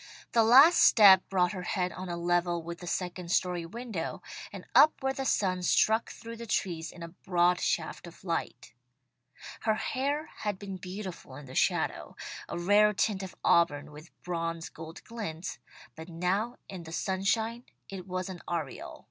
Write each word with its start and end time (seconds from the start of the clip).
"]The 0.32 0.44
last 0.44 0.76
step 0.80 1.28
brought 1.28 1.50
her 1.50 1.64
head 1.64 1.90
on 1.90 2.08
a 2.08 2.16
level 2.16 2.62
with 2.62 2.78
the 2.78 2.86
second 2.86 3.32
story 3.32 3.66
window, 3.66 4.22
and 4.52 4.64
up 4.76 5.02
where 5.02 5.12
the 5.12 5.24
sun 5.24 5.64
struck 5.64 6.08
through 6.12 6.36
the 6.36 6.46
trees 6.46 6.92
in 6.92 7.02
a 7.02 7.08
broad 7.08 7.58
shaft 7.58 8.06
of 8.06 8.22
light. 8.22 8.74
Her 9.62 9.74
hair 9.74 10.26
had 10.44 10.56
been 10.60 10.76
beautiful 10.76 11.34
in 11.34 11.46
the 11.46 11.56
shadow; 11.56 12.14
a 12.48 12.56
rare 12.56 12.92
tint 12.92 13.24
of 13.24 13.34
auburn 13.42 13.90
with 13.90 14.12
bronze 14.22 14.68
gold 14.68 15.02
glints, 15.02 15.58
but 15.96 16.08
now 16.08 16.54
in 16.68 16.84
the 16.84 16.92
sunshine 16.92 17.64
it 17.88 18.06
was 18.06 18.28
an 18.28 18.42
aureole. 18.46 19.08